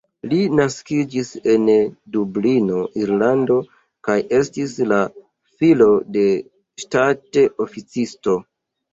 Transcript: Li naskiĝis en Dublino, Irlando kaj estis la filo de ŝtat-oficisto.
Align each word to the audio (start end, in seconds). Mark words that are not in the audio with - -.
Li 0.29 0.37
naskiĝis 0.59 1.27
en 1.51 1.65
Dublino, 2.13 2.77
Irlando 3.01 3.57
kaj 4.07 4.15
estis 4.37 4.73
la 4.93 5.01
filo 5.59 5.89
de 6.15 6.23
ŝtat-oficisto. 6.85 8.35